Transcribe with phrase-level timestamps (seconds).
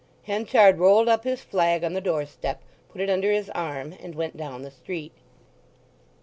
[0.23, 4.35] Henchard rolled up his flag on the doorstep, put it under his arm, and went
[4.35, 5.13] down the street.